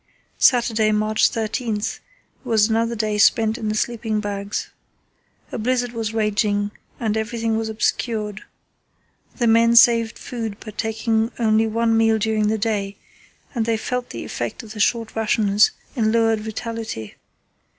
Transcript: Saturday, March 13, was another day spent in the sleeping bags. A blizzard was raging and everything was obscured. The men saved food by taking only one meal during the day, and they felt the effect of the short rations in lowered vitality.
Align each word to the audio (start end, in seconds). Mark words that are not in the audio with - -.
Saturday, 0.39 0.91
March 0.91 1.29
13, 1.29 1.79
was 2.43 2.67
another 2.67 2.95
day 2.95 3.19
spent 3.19 3.55
in 3.55 3.69
the 3.69 3.75
sleeping 3.75 4.19
bags. 4.19 4.71
A 5.51 5.59
blizzard 5.59 5.91
was 5.91 6.11
raging 6.11 6.71
and 6.99 7.15
everything 7.15 7.55
was 7.55 7.69
obscured. 7.69 8.41
The 9.35 9.45
men 9.45 9.75
saved 9.75 10.17
food 10.17 10.59
by 10.59 10.71
taking 10.71 11.29
only 11.37 11.67
one 11.67 11.95
meal 11.95 12.17
during 12.17 12.47
the 12.47 12.57
day, 12.57 12.97
and 13.53 13.67
they 13.67 13.77
felt 13.77 14.09
the 14.09 14.25
effect 14.25 14.63
of 14.63 14.71
the 14.73 14.79
short 14.79 15.15
rations 15.15 15.69
in 15.95 16.11
lowered 16.11 16.39
vitality. 16.39 17.13